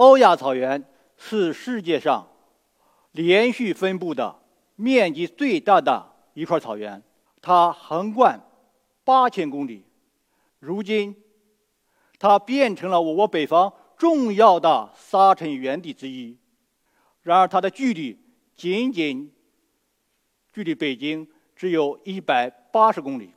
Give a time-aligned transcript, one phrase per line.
[0.00, 0.82] 欧亚草原
[1.18, 2.26] 是世界上
[3.12, 4.34] 连续分布的
[4.76, 7.02] 面积最大的一块草原，
[7.42, 8.40] 它横贯
[9.04, 9.84] 八千公里。
[10.58, 11.14] 如今，
[12.18, 16.34] 它变成了我国北方重要的沙尘源地之一。
[17.20, 18.18] 然而，它的距离
[18.56, 19.30] 仅仅
[20.50, 23.34] 距离北京只有一百八十公里。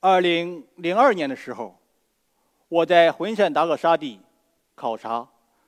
[0.00, 1.80] 二零零二年的时候，
[2.68, 4.20] 我在浑善达克沙地
[4.74, 5.26] 考察。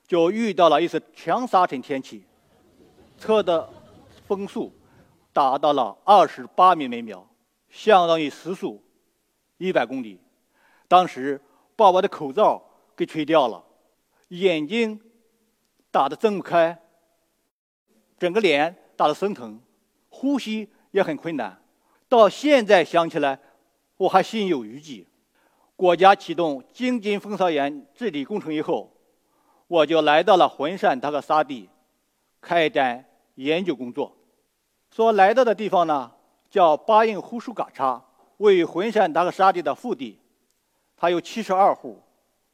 [0.09, 2.23] 就遇到了一次强沙尘天气，
[3.19, 3.69] 测的
[4.25, 4.73] 风速
[5.31, 7.23] 达到了二十八米每秒，
[7.69, 8.83] 相当于时速
[9.59, 10.19] 一百公里。
[10.87, 11.39] 当时
[11.75, 12.59] 把我的口罩
[12.97, 13.63] 给吹掉了，
[14.29, 14.99] 眼睛
[15.91, 16.81] 打得睁不开，
[18.17, 19.61] 整个脸打得生疼，
[20.09, 21.61] 呼吸也很困难。
[22.07, 23.39] 到现在想起来，
[23.97, 25.05] 我还心有余悸。
[25.75, 28.91] 国家启动京津风扫原治理工程以后。
[29.69, 31.69] 我就来到了浑善达克沙地，
[32.41, 34.11] 开展研究工作。
[34.89, 36.11] 所来到的地方呢，
[36.49, 38.03] 叫巴音呼舒嘎查，
[38.37, 40.19] 位于浑善达克沙地的腹地。
[40.97, 42.01] 它有七十二户，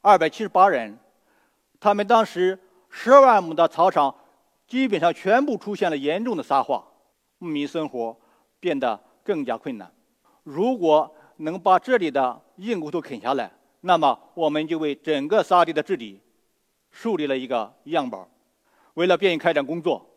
[0.02, 1.00] 二百七十八人。
[1.80, 4.14] 他们当时十二万亩的草场，
[4.68, 6.86] 基本上全部出现了严重的沙化，
[7.38, 8.18] 牧民生活
[8.60, 9.90] 变得更加困难。
[10.44, 16.20] 如果能把这里的硬骨头啃下来，那么我们就为整个沙地的治理。
[16.96, 18.26] 树立了一个样板
[18.94, 20.10] 为了便于开展工作，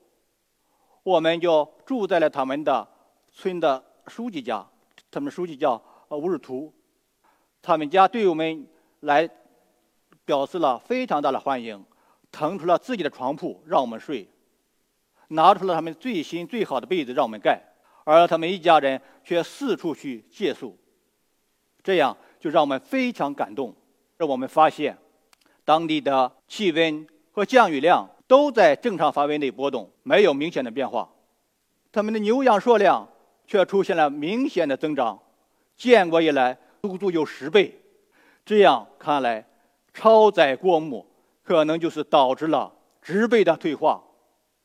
[1.02, 2.86] 我们就住在了他们的
[3.32, 4.64] 村的书记家，
[5.10, 6.72] 他们书记叫吴日图，
[7.60, 8.64] 他们家对我们
[9.00, 9.28] 来
[10.24, 11.84] 表示了非常大的欢迎，
[12.30, 14.28] 腾出了自己的床铺让我们睡，
[15.30, 17.60] 拿出了他们最新最好的被子让我们盖，
[18.04, 20.78] 而他们一家人却四处去借宿，
[21.82, 23.74] 这样就让我们非常感动，
[24.16, 24.96] 让我们发现。
[25.68, 31.06] 当地的气温和降雨量都在正常范围内波动，没有明显的变化。
[31.92, 33.06] 他们的牛羊数量
[33.46, 35.20] 却出现了明显的增长，
[35.76, 37.78] 建国以来足足有十倍。
[38.46, 39.44] 这样看来，
[39.92, 41.04] 超载过目
[41.44, 44.02] 可能就是导致了植被的退化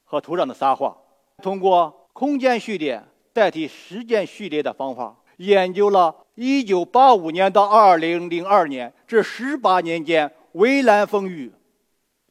[0.05, 0.95] 和土壤的沙化。
[1.41, 3.03] 通过空间序列
[3.33, 10.31] 代替时间序列的方法，研究了1985年到2002年这18年间。
[10.53, 11.51] 围栏风雨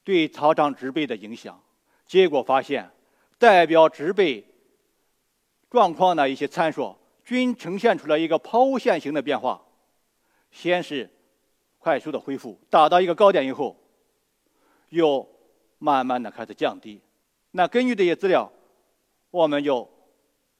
[0.04, 1.62] 对草场植被的影响，
[2.06, 2.90] 结果发现，
[3.38, 4.44] 代表植被
[5.70, 9.64] 状况的一些参数均呈现出了一个抛物线型的变化。
[10.50, 11.08] 先是
[11.78, 13.76] 快速的恢复，达到一个高点以后，
[14.90, 15.28] 又
[15.78, 17.00] 慢慢的开始降低。
[17.50, 18.52] 那根据这些资料，
[19.30, 19.88] 我们就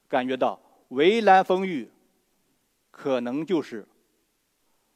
[0.07, 0.59] 感觉到
[0.89, 1.89] 围栏风雨
[2.91, 3.87] 可能就是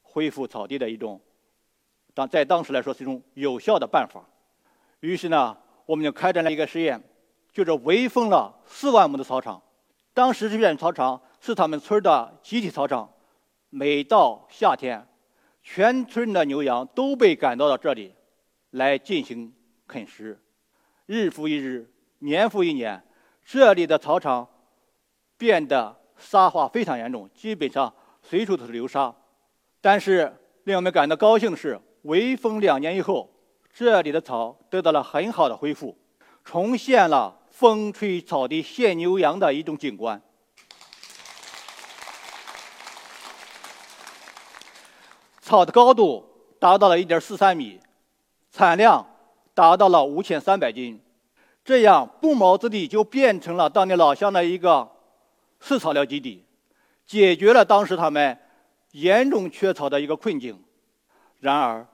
[0.01, 1.22] 恢复草地的一种。
[2.17, 4.28] 当在当时来说是一种有效的办法，
[5.01, 5.55] 于是呢，
[5.85, 7.00] 我们就开展了一个实验，
[7.53, 9.61] 就是围封了四万亩的草场。
[10.16, 13.07] 当时这片草场是他们村的集体草场，
[13.69, 15.07] 每到夏天，
[15.61, 18.16] 全村的牛羊都被赶到了这里
[18.72, 19.53] 来进行
[19.85, 20.41] 啃食。
[21.05, 22.99] 日复一日，年复一年，
[23.45, 24.49] 这里的草场
[25.38, 29.13] 变得沙化非常严重，基本上随处都是流沙。
[29.79, 31.79] 但是令我们感到高兴的是。
[32.07, 33.29] 围封两年以后，
[33.73, 35.97] 这里的草得到了很好的恢复，
[36.45, 40.22] 重现了风吹草低见牛羊的一种景观。
[45.41, 46.25] 草的高度
[46.59, 47.79] 达到了一点四三米，
[48.51, 49.06] 产量
[49.53, 51.01] 达到了五千三百斤，
[51.66, 54.90] 这样不毛之地就变成了当地老乡的一个
[55.62, 56.46] 饲草料基地，
[57.06, 58.40] 解决了当时他们
[58.91, 60.63] 严重缺草的一个困境。
[61.40, 61.85] 然而，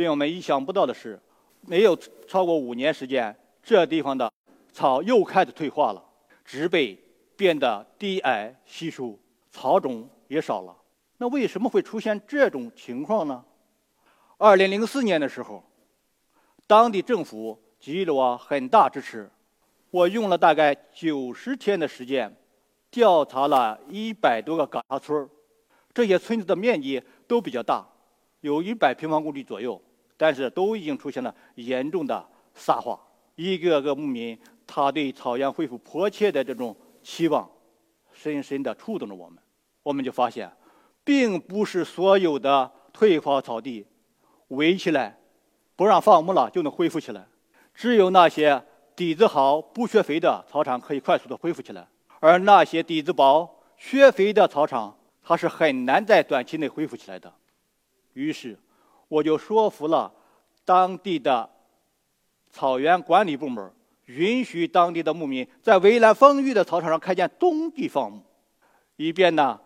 [0.00, 1.20] 令我们意想不到的是，
[1.60, 1.94] 没有
[2.26, 4.32] 超过五年时间，这地方的
[4.72, 6.02] 草又开始退化了，
[6.44, 6.98] 植被
[7.36, 9.18] 变得低矮稀疏，
[9.50, 10.74] 草种也少了。
[11.18, 13.44] 那为什么会出现这种情况呢？
[14.38, 15.62] 二零零四年的时候，
[16.66, 19.30] 当地政府给予了我很大支持，
[19.90, 22.34] 我用了大概九十天的时间，
[22.90, 25.28] 调查了一百多个嘎查村儿
[25.92, 27.86] 这些村子的面积都比较大，
[28.40, 29.78] 有一百平方公里左右。
[30.20, 33.00] 但是都已经出现了严重的沙化，
[33.36, 37.50] 一个个牧民他对草原恢复迫切的这种期望，
[38.12, 39.38] 深深地触动着我们。
[39.82, 40.52] 我们就发现，
[41.02, 43.86] 并不是所有的退化草地
[44.48, 45.18] 围起来
[45.74, 47.26] 不让放牧了就能恢复起来，
[47.72, 48.62] 只有那些
[48.94, 51.88] 底子好、不缺肥的草场可以快速的恢复起来，
[52.20, 57.32] 而那些底子薄、缺肥的草场，它是很难在短期内恢复起来的。
[58.12, 58.58] 于是。
[59.10, 60.10] 我就说服了
[60.64, 61.50] 当地的
[62.48, 63.72] 草原管理部门
[64.06, 68.22] 允许当地的牧民在围栏丰裕的草场上开建冬季放牧，
[68.96, 69.60] 以便呢，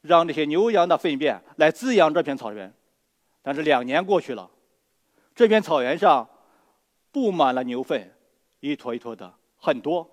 [0.00, 2.72] 让这些牛羊的粪便来滋养这片草原。
[3.42, 4.50] 但是两年过去了，
[5.34, 6.28] 这片草原上
[7.12, 8.12] 布满了牛粪，
[8.58, 10.08] 一坨一坨的很多。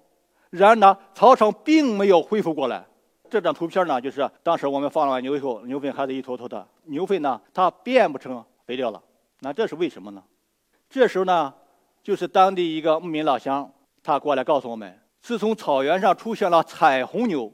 [0.52, 2.86] 然而呢，草场并没有恢复过来。
[3.30, 6.66] 这张图片呢，就是当时我们放完牛以后，牛粪还是一坨坨的。
[6.84, 9.02] 牛粪呢，它变不成肥掉了。
[9.40, 10.22] 那这是为什么呢？
[10.90, 11.54] 这时候呢，
[12.04, 13.72] 就是当地一个牧民老乡，
[14.04, 17.50] 他过来告诉我们：自从草原上出现了彩虹牛，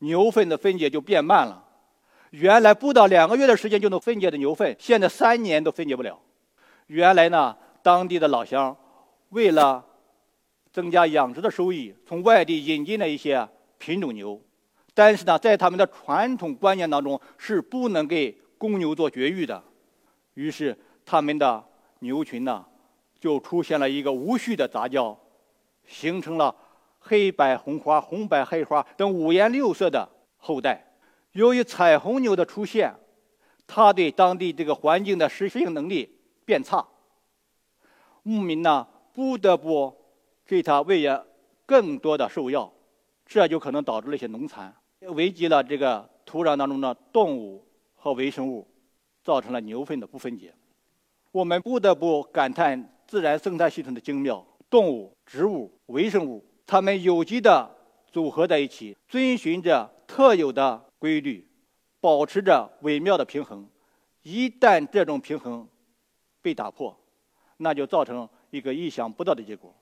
[0.00, 1.64] 牛粪的分解就变慢了。
[2.28, 6.20] 原来不到两个月的时间就能分解的牛粪，现在三年都分解不了。
[6.88, 8.76] 原来呢，当地的老乡
[9.30, 9.82] 为了
[10.70, 13.48] 增加养殖的收益，从外地引进了一些
[13.78, 14.38] 品种牛。
[14.92, 19.62] 但是呢，在他们的传统观念当中是不能给公牛做绝育的，
[20.34, 21.64] 于是他们的
[22.00, 22.64] 牛群呢
[23.18, 25.18] 就出现了一个无序的杂交，
[25.86, 26.54] 形成了
[26.98, 30.92] 黑白红花、红白黑花等五颜六色的后代。
[31.32, 32.94] 由于彩虹牛的出现，
[33.66, 36.86] 它对当地这个环境的适应能力变差，
[38.22, 39.96] 牧民呢不得不
[40.46, 41.24] 给它喂养
[41.66, 42.72] 更多的兽药，
[43.26, 44.74] 这就可能导致了一些农残。
[45.00, 48.66] 危及了这个土壤当中的动物和微生物，
[49.24, 50.54] 造成了牛粪的不分解。
[51.32, 57.68] 我们不得不感叹自然生态系统的精妙：动物、植物、微生物，它们有机的
[58.12, 61.44] 组合在一起，遵循着特有的规律，
[62.00, 63.68] 保持着微妙的平衡。
[64.22, 65.66] 一旦这种平衡
[66.40, 66.96] 被打破，
[67.56, 69.74] 那就造成一个意想不到的结果。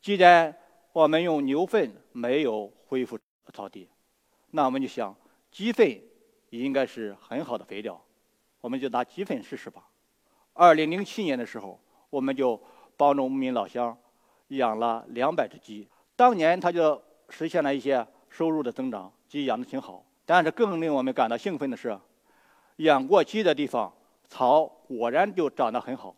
[0.00, 0.54] 既然
[0.92, 3.18] 我们用牛粪没有恢复
[3.52, 3.88] 草地，
[4.52, 5.14] 那我们就想，
[5.50, 6.00] 鸡粪
[6.50, 8.00] 应该是很好的肥料，
[8.60, 9.88] 我们就拿鸡粪试试吧。
[10.52, 12.60] 二零零七年的时候，我们就
[12.96, 13.96] 帮助牧民老乡
[14.48, 20.04] 养了两百只鸡，当年他就实现了一些收入的增长，鸡养的挺好。
[20.26, 21.98] 但是更令我们感到兴奋的是，
[22.76, 23.92] 养过鸡的地方
[24.26, 26.14] 草果然就长得很好。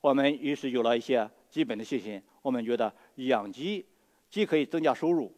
[0.00, 3.84] 我们于是有了一些基本的信心，我们觉得养鸡
[4.30, 5.34] 既可以增加收入，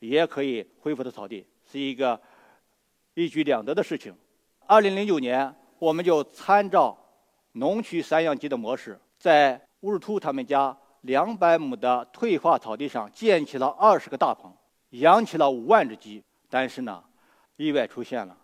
[0.00, 1.46] 也可以恢复的草地。
[1.64, 2.20] 是一个
[3.14, 4.14] 一举两得的事情。
[4.66, 6.96] 二零零九年，我们就参照
[7.52, 14.52] 农区散养鸡的模式，在乌日图他们家两百亩的退化草地上建起了二十个大棚，
[14.90, 16.22] 养起了五万只鸡。
[16.48, 17.02] 但是呢，
[17.56, 18.36] 意外出现了。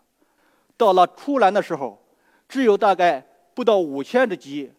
[0.77, 2.03] 到了出栏的时候，
[2.49, 3.25] 只有大概
[3.55, 4.73] 不到五千只鸡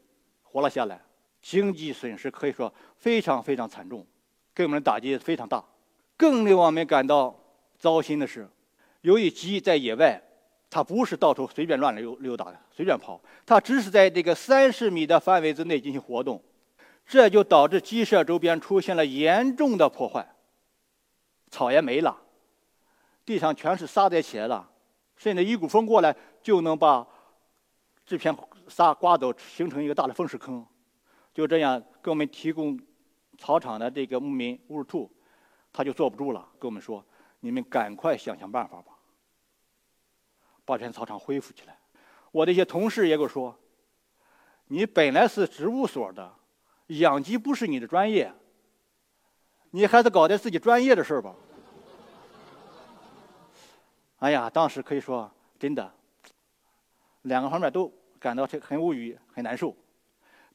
[0.44, 1.02] 活了下来，
[1.42, 4.06] 经济损失可以说非常非常惨重，
[4.54, 5.64] 给我们的打击非常大。
[6.18, 7.36] 更令我们感到。
[7.80, 8.48] 糟心的是，
[9.02, 10.22] 由于鸡在野外，
[10.72, 16.42] 它不是到处随便乱溜溜达的、随便跑，它只是在这个三十米的范围之内进行活动，
[17.06, 20.34] 这就导致鸡舍周边出现了严重的破坏。
[21.50, 22.18] 草也没了，
[23.26, 24.72] 地上全是沙子起来了，
[25.18, 27.06] 甚至一股风过来就能把
[28.06, 28.34] 这片
[28.70, 30.66] 沙刮走，形成一个大的风蚀坑。
[31.34, 32.80] 就这样，给我们提供
[33.38, 35.12] 草场的这个牧民乌尔兔，
[35.74, 37.06] 他就坐不住了，跟我们说。
[37.42, 38.91] 你们赶快想想办法吧，
[40.72, 41.78] 把这草场恢复起来。
[42.32, 43.54] 我的一些同事也跟我说
[44.68, 46.34] ：“你本来是植物所的，
[46.88, 48.32] 养鸡不是你的专业，
[49.72, 51.36] 你还是搞点自己专业的事儿吧。”
[54.20, 55.94] 哎呀，当时可以说真的，
[57.24, 59.76] 两个方面都感到很无语、很难受。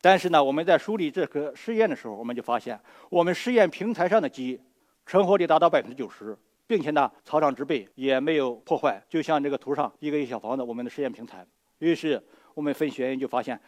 [0.00, 2.80] 但是呢，我们在梳理这个实验的时候，我们就发现，
[3.11, 4.58] 我们实验平台上的鸡
[5.04, 6.38] 成活率达到百分之九十。
[6.66, 11.46] 并且呢，草场植被也没有破坏，就像这个图上一个一小房子，我们的实验平台。
[11.78, 12.20] 于是
[12.54, 13.61] 我们分析原因，就发现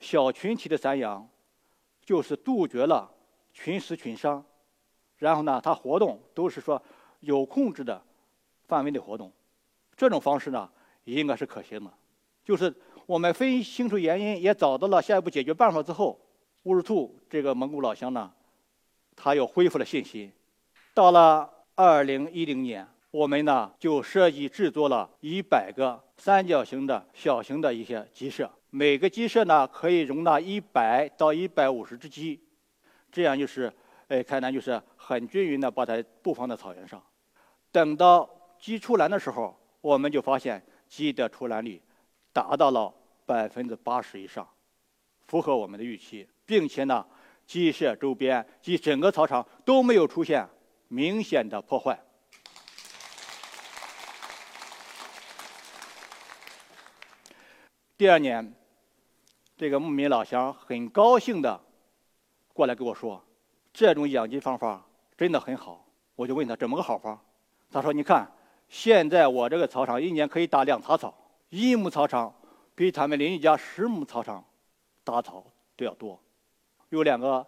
[0.00, 1.28] 小群体的散养
[2.04, 3.08] 就是杜绝了
[3.52, 4.44] 群死群伤，
[5.18, 6.82] 然后呢，它活动都是说
[7.20, 8.02] 有控制的
[8.66, 9.32] 范围内活动，
[9.96, 10.68] 这种方式呢
[11.04, 11.92] 应该是可行的。
[12.44, 12.74] 就是
[13.06, 16.18] 我们分析清楚原因，也找到了下一步解决办法之后，
[16.64, 18.32] 乌日兔这个蒙古老乡呢，
[19.14, 20.32] 他又恢复了信心，
[20.92, 21.57] 到了。
[21.80, 32.42] 二零一零年，我们呢就设计制作了一百个三角形的小型的一些鸡舍，每个鸡舍呢可以容纳一百到一百五十只鸡，
[33.12, 33.72] 这样就是，
[34.08, 37.00] 哎，看来就是很均匀的把它布放在草原上。
[37.70, 41.80] 等到鸡出栏的时候，我们就发现鸡的出栏率
[42.32, 42.92] 达到了
[43.24, 44.44] 百分之八十以上，
[45.28, 47.06] 符合我们的预期，并且呢，
[47.46, 50.44] 鸡舍周边及整个草场都没有出现。
[50.88, 52.00] 明显的破坏。
[57.96, 58.54] 第二年，
[59.56, 61.60] 这个牧民老乡很高兴的
[62.52, 63.22] 过来跟我说，
[63.72, 64.84] 这种养鸡方法
[65.16, 65.84] 真的很好。
[66.14, 67.20] 我就问他怎么个好法？
[67.70, 68.30] 他说：“你看，
[68.68, 71.14] 现在我这个草场一年可以打两茬草，
[71.50, 72.34] 一亩草场
[72.74, 74.44] 比他们邻居家十亩草场
[75.04, 75.44] 打草
[75.76, 76.20] 都要多。”
[76.90, 77.46] 有两个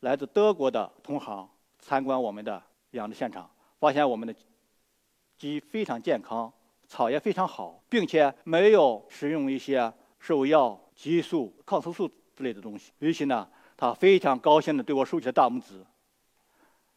[0.00, 1.48] 来自德国的同行
[1.82, 2.62] 参观我们的
[2.92, 4.34] 养殖现场，发现我们的
[5.36, 6.50] 鸡非常健康，
[6.86, 12.92] 草也非常好，并且没有使用一些兽药、激素、抗生素之类的东西。
[13.00, 13.46] 于是呢，
[13.76, 15.84] 他非常高兴地对我竖起了大拇指，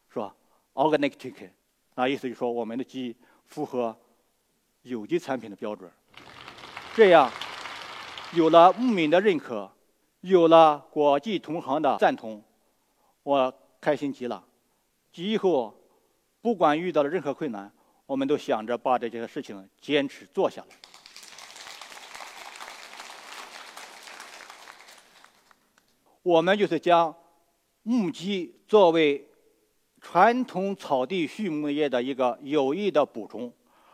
[0.08, 0.34] 说。
[0.76, 1.48] Organic chicken，
[1.94, 3.16] 那意思就是说我们的鸡
[3.46, 3.96] 符合
[4.82, 5.90] 有机产品的标准。
[6.94, 7.32] 这样，
[8.34, 9.72] 有了牧民的认可，
[10.20, 12.44] 有了国际同行的赞同，
[13.22, 13.50] 我
[13.80, 14.44] 开心极了。
[15.16, 15.76] 以后
[16.40, 17.72] 不管遇到了任何困难，
[18.06, 20.76] 我们都想着把这些事情坚持做下来。
[26.22, 27.14] 我们就是将
[27.82, 29.28] 母鸡作为。
[29.98, 33.52] 传统草地畜牧业的一个有益的补充，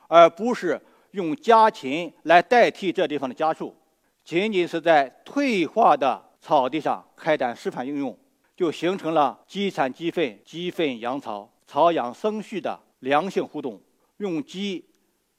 [0.08, 0.78] 而不是
[1.12, 3.74] 用家禽来代替这地方的家畜，
[4.22, 8.14] 仅仅是在退化的草地上开展示范应用，
[8.56, 13.80] 就形成了鸡产鸡粪、鸡粪养草、草养生畜的良性互动。
[14.18, 14.84] 用鸡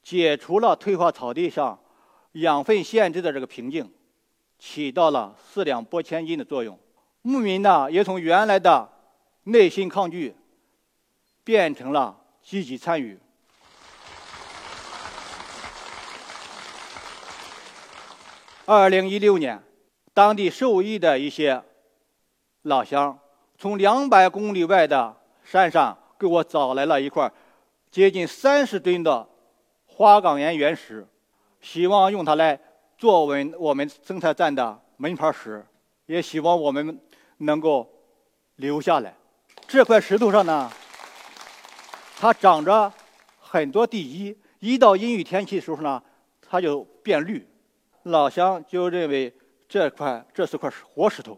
[0.02, 1.80] 解除了退化草地上
[2.34, 3.92] 养分限制的这个瓶颈，
[4.60, 6.80] 起到了四两拨千斤的作用。
[7.22, 8.90] 牧民呢，也从原来的
[9.44, 10.36] 内心抗拒。
[11.46, 13.20] 变成了积极参与。
[18.66, 19.62] 二零一六年，
[20.14, 21.62] 当地受益的一些
[22.64, 23.18] 老乡
[23.58, 27.32] 从两百公里外的山上给我找来了一块
[27.90, 29.28] 接近三十吨的
[29.86, 31.08] 花岗岩原石，
[31.62, 32.60] 希望用它来
[32.98, 35.66] 作为我们生态站的门牌石，
[36.08, 37.00] 也希望我们
[37.38, 37.88] 能够
[38.56, 39.14] 留下来。
[39.68, 40.72] 这块石头上呢。
[42.16, 42.94] 它长着
[43.38, 46.02] 很多地衣，一到阴雨天气的时候呢，
[46.42, 47.46] 它就变绿。
[48.04, 49.34] 老乡就认为
[49.68, 51.38] 这块这是块活石头，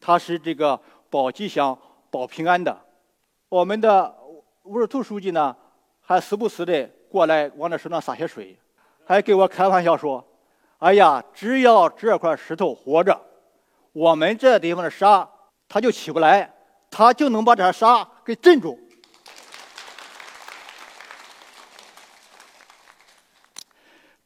[0.00, 0.80] 它是这个
[1.10, 1.78] 保吉祥、
[2.10, 2.76] 保平安的。
[3.48, 4.16] 我们的
[4.62, 5.54] 乌尔图书记呢，
[6.00, 8.58] 还时不时的过来往这石头上洒些水，
[9.04, 10.26] 还给我开玩笑说
[10.78, 13.20] ：“哎呀，只要这块石头活着，
[13.92, 15.28] 我们这地方的沙
[15.68, 16.50] 它就起不来，
[16.90, 18.78] 它就能把这沙给镇住。”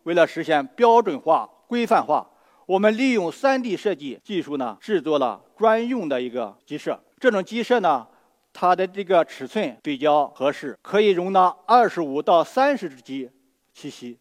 [0.04, 2.28] 为了实现标准化、规范化，
[2.66, 6.98] 我们利用 3D 设计技术呢，制作了专用的一个鸡舍。
[7.20, 8.06] 这种鸡舍呢，
[8.52, 13.30] 它的这个尺寸比较合适，可以容纳25到30只鸡
[13.76, 14.18] 栖息。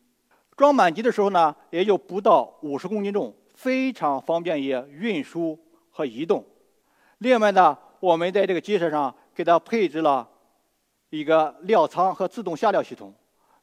[0.56, 5.58] 装满鸡的时候呢，也就不到50公斤重，非常方便于运输
[5.90, 6.46] 和移动。
[7.20, 10.28] 另外呢，我们在这个鸡舍上给它配置了
[11.10, 13.14] 一个料仓和自动下料系统，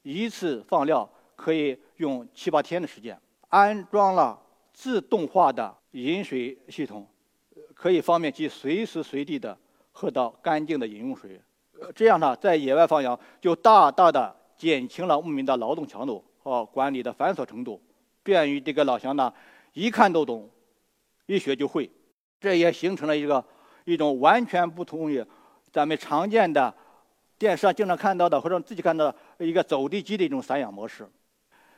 [0.03, 1.09] 一次放料。
[1.37, 3.19] 可以用七八天的时间，
[3.49, 4.39] 安装了
[4.73, 7.07] 自动化的饮水系统，
[7.75, 9.57] 可以方便其随时随地的
[9.93, 11.41] 喝到干净的饮用水。
[11.95, 17.81] 这样呢，在野外放羊就大大的减轻了牧民的劳动强度和管理的繁琐程度，
[18.23, 19.33] 便于这个老乡呢
[19.73, 20.49] 一看都懂，
[21.27, 21.91] 一学就会。
[22.39, 23.45] 这也形成了一个
[23.85, 25.25] 一种完全不同于
[25.71, 26.75] 咱们常见的
[27.39, 31.09] 电视上经常看到的或者自己看到的一个走地鸡的一种散养模式。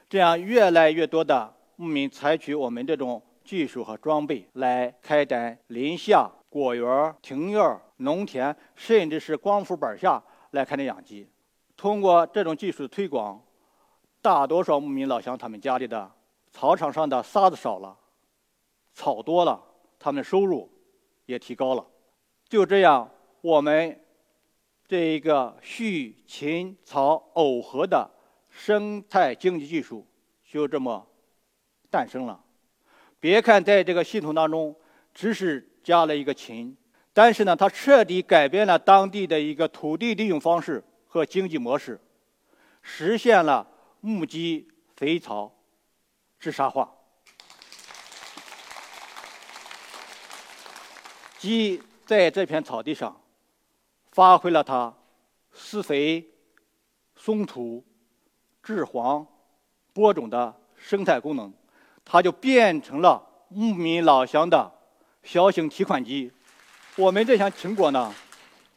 [0.09, 11.29] 这样，越来越多的牧民采取我们这种技术和装备来开展林下、果园、庭院、农田，甚至是光伏板下来开展养鸡。
[11.77, 13.43] 通过这种技术的推广，
[14.21, 16.11] 大多数牧民老乡他们家里的
[16.51, 17.97] 草场上的沙子少了，
[18.95, 19.63] 草多了，
[19.99, 20.71] 他们的收入
[21.27, 21.87] 也提高了。
[22.49, 23.11] 就这样，
[23.41, 23.99] 我们
[24.87, 28.11] 这一个畜禽草耦合的。
[28.55, 30.07] 生态经济技术
[30.45, 31.07] 就这么
[31.93, 32.43] 诞生了。
[33.21, 34.75] 别看在这个系统当中
[35.15, 36.77] 只是加了一个禽，
[37.13, 42.01] 但是呢，它彻底改变了当地的一个土地利用方式和经济模式，
[42.81, 43.65] 实现了
[44.01, 45.55] 牧鸡肥草
[46.41, 46.91] 治沙化。
[51.39, 53.21] 鸡在这片草地上
[54.11, 54.93] 发挥了它
[55.53, 56.27] 施肥、
[57.15, 57.85] 松土。
[58.65, 59.27] 治黄、
[59.93, 61.53] 播种的生态功能，
[62.05, 64.71] 它就变成了牧民老乡的
[65.23, 66.31] 小型提款机。
[66.97, 68.15] 我们这项成果呢，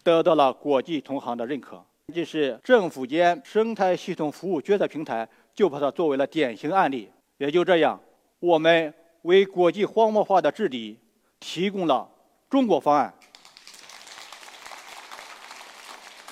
[0.04, 1.84] 得到了国际同行的认可。
[2.14, 7.12] 这是政府间生态系统服务决策平台，就把它作为了典型案例。
[7.38, 8.00] 也就这样，
[8.40, 11.00] 我们为国际荒漠化的治理
[11.40, 12.10] 提供了。
[12.48, 13.14] 中国方案，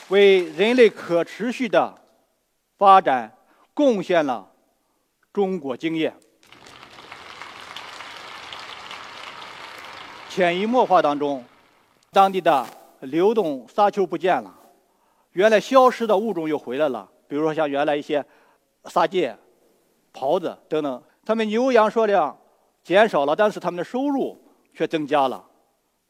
[0.09, 1.99] 为人类可持续的
[2.77, 3.35] 发展
[3.73, 4.49] 贡献了
[5.33, 6.15] 中国经验。
[10.35, 11.45] 潜移默化当中，
[12.11, 12.65] 当地的
[13.01, 14.51] 流动沙丘不见了，
[15.33, 17.07] 原来消失的物种又回来了。
[17.27, 18.25] 比如说像原来一些
[18.85, 19.37] 沙介、
[20.11, 22.35] 狍子等等，他们牛羊数量
[22.83, 24.35] 减少了，但是他们的收入
[24.73, 25.45] 却增加了。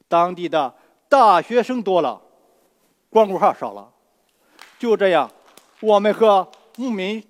[0.08, 0.74] 当地的
[1.10, 2.22] 大学生多了，
[3.10, 3.92] 光棍号少了。
[4.80, 5.30] 就这样，
[5.82, 7.22] 我们和牧民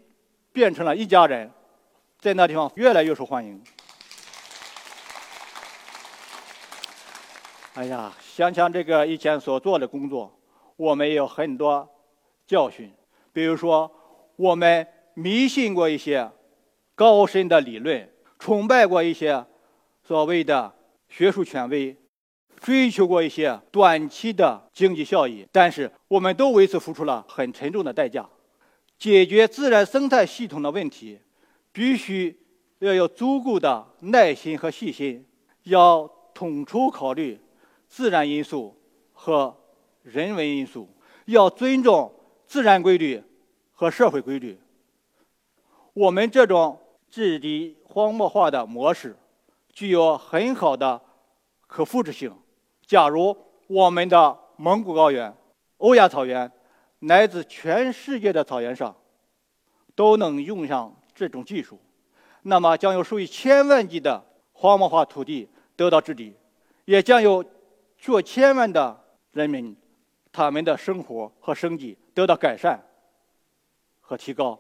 [0.51, 1.50] 变成了一家人，
[2.19, 3.59] 在那地方越来越受欢迎。
[7.75, 10.31] 哎呀，想想这个以前所做的工作，
[10.75, 11.89] 我们有很多
[12.45, 12.91] 教训。
[13.31, 13.91] 比如说，
[14.35, 16.29] 我们迷信过一些
[16.93, 19.43] 高深的理论，崇拜过一些
[20.03, 20.71] 所谓的
[21.09, 21.97] 学术权威，
[22.61, 28.29] 追求过一些短期的经济效益，但是我们都为此付出了很沉重的代价。
[28.99, 31.19] 解决自然生态系统的问题，
[31.71, 32.39] 必须
[32.77, 35.25] 要有足够的耐心和细心，
[35.63, 37.39] 要统筹考虑。
[37.95, 38.75] 自然因素
[39.13, 39.55] 和
[40.01, 40.89] 人为因素
[41.25, 42.12] 要尊重
[42.47, 43.21] 自然规律
[43.71, 44.59] 和社会规律。
[45.93, 49.15] 我们这种治理荒漠化的模式
[49.71, 51.00] 具有很好的
[51.67, 52.35] 可复制性。
[52.83, 55.31] 假如我们的蒙古高原、
[55.77, 56.51] 欧亚草原
[56.97, 58.95] 乃至全世界的草原上
[59.93, 61.79] 都能用上这种技术，
[62.41, 66.35] 那么将有数以千万计的荒漠化土地得到治理，
[66.85, 67.45] 也将有。
[68.03, 69.74] 数千万的人民，
[70.29, 72.77] 他们的生活和生计得到改善
[74.01, 74.60] 和提高。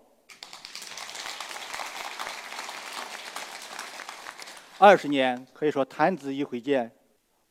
[4.77, 6.89] 二十年可以说弹指一挥间，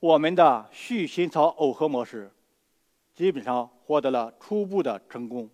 [0.01, 2.33] 我们的续新草耦合模式
[3.15, 5.47] 基本上获得了初步的成功。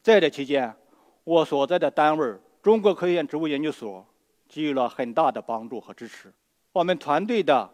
[0.00, 0.72] 在这期间，
[1.24, 4.06] 我所在的单位中国科学院植物研究所
[4.48, 6.32] 给予了很大的帮助和支持。
[6.70, 7.68] 我们团队的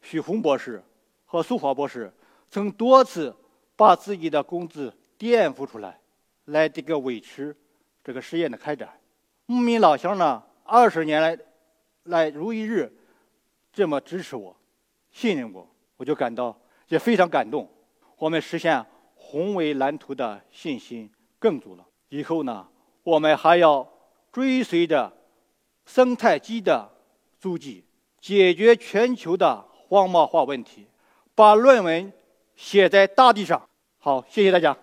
[0.00, 0.82] 许红博士。
[1.30, 2.10] 和苏华博士
[2.50, 3.36] 曾多次
[3.76, 6.00] 把自己的工资垫付出来，
[6.46, 7.54] 来这个维持
[8.02, 8.98] 这个实验的开展。
[9.44, 11.38] 牧民老乡呢，二十年来
[12.04, 12.90] 来如一日
[13.70, 14.56] 这么支持我、
[15.10, 17.70] 信任我，我就感到也非常感动。
[18.16, 21.86] 我们实现宏伟蓝图的信心更足了。
[22.08, 22.66] 以后呢，
[23.02, 23.86] 我们还要
[24.32, 25.12] 追随着
[25.84, 26.90] 生态基的
[27.38, 27.84] 足迹，
[28.18, 30.86] 解决全球的荒漠化问题。
[31.38, 32.12] 把论文
[32.56, 33.68] 写在大地上。
[34.00, 34.76] 好，谢谢大家。